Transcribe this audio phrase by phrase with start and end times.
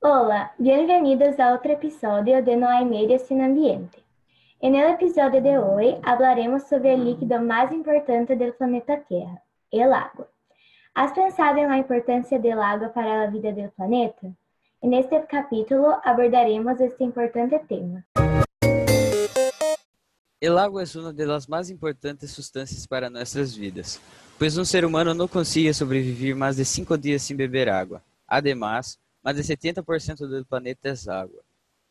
[0.00, 4.02] Hola, bienvenidos a otro episodio de No hay medio sin ambiente.
[4.58, 9.92] En el episodio de hoy hablaremos sobre el líquido más importante del planeta Tierra, el
[9.92, 10.26] agua.
[10.92, 12.58] ¿Has pensado en la importancia del
[12.92, 14.26] para la vida del planeta?
[14.80, 18.04] En este capítulo abordaremos este importante tema.
[20.46, 24.00] El agua es una de las más importantes sustancias para nuestras vidas,
[24.38, 28.00] pues un ser humano no consigue sobrevivir más de cinco días sin beber agua.
[28.28, 31.42] Además, más de 70% del planeta es agua.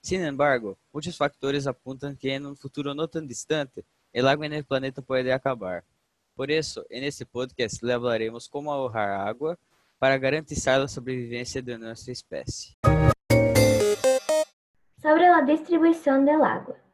[0.00, 4.52] Sin embargo, muchos factores apuntan que en un futuro no tan distante, el agua en
[4.52, 5.82] el planeta puede acabar.
[6.36, 9.58] Por eso, en este podcast le hablaremos cómo ahorrar agua
[9.98, 12.76] para garantizar la sobrevivencia de nuestra especie.
[15.02, 16.85] Sobre la distribución del agua.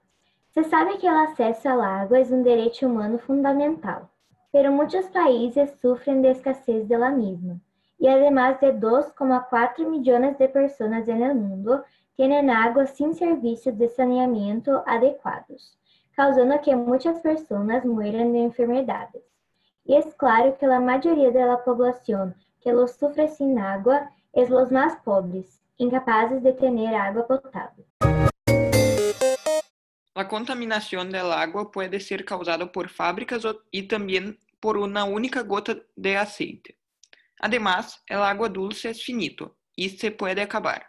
[0.55, 4.07] Se sabe que el acceso al agua es un derecho humano fundamental,
[4.51, 7.59] pero muchos países sufren de escasez de la misma.
[7.99, 11.85] y además de 2,4 millones de personas en el mundo
[12.17, 15.79] tienen agua sin servicios de saneamiento adecuados,
[16.15, 19.23] causando que muchas personas mueran de enfermedades.
[19.87, 24.51] Y es claro que la mayoría de la población que lo sufre sin agua es
[24.51, 27.82] los más pobres, incapaces de tener agua potable.
[30.15, 35.77] La contaminación del agua puede ser causada por fábricas y también por una única gota
[35.97, 36.79] de aceite.
[37.41, 40.87] Además, el agua dulce es finito y se puede acabar.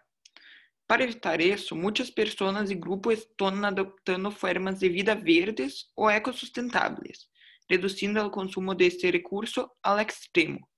[0.85, 7.31] Para evitar eso, muchas personas y grupos están adoptando formas de vida verdes o ecosustentables,
[7.67, 10.69] reducindo el consumo de este recurso al extremo.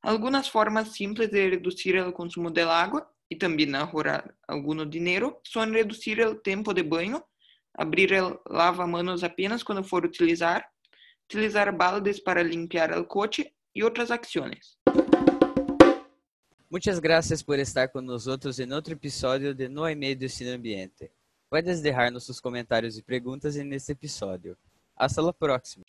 [0.00, 5.72] Algunas formas simples de reducir el consumo del agua y también ahorrar alguno dinero son
[5.72, 7.26] reducir el tiempo de baño,
[7.76, 10.66] abrir el lavamanos apenas cuando for utilizar,
[11.24, 14.78] utilizar baldes para limpiar el coche y otras acciones.
[16.68, 21.12] Muchas gracias por estar con nosotros en otro episodio de No hay medio ambiente.
[21.48, 24.58] Puedes dejar sus comentarios y preguntas en este episodio.
[24.96, 25.84] Hasta la próxima.